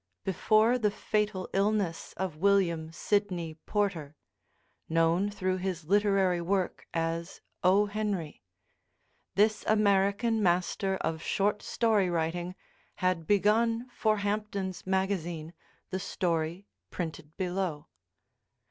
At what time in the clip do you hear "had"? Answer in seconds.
12.95-13.27